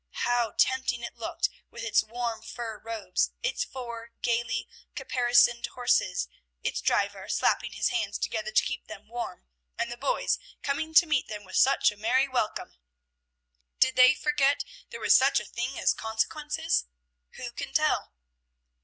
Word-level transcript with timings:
How 0.25 0.55
tempting 0.57 1.03
it 1.03 1.15
looked 1.15 1.47
with 1.69 1.83
its 1.83 2.01
warm 2.01 2.41
fur 2.41 2.79
robes, 2.83 3.33
its 3.43 3.63
four 3.63 4.13
gayly 4.23 4.67
caparisoned 4.95 5.67
horses, 5.75 6.27
its 6.63 6.81
driver, 6.81 7.29
slapping 7.29 7.73
his 7.73 7.89
hands 7.89 8.17
together 8.17 8.51
to 8.51 8.63
keep 8.63 8.87
them 8.87 9.07
warm, 9.07 9.45
and 9.77 9.91
the 9.91 9.97
boys 9.97 10.39
coming 10.63 10.95
to 10.95 11.05
meet 11.05 11.27
them 11.27 11.43
with 11.43 11.55
such 11.57 11.91
a 11.91 11.97
merry 11.97 12.27
welcome! 12.27 12.77
Did 13.79 13.95
they 13.95 14.15
forget 14.15 14.63
there 14.89 14.99
was 14.99 15.13
such 15.13 15.39
a 15.39 15.45
thing 15.45 15.77
as 15.77 15.93
consequences? 15.93 16.85
Who 17.33 17.51
can 17.51 17.71
tell? 17.71 18.11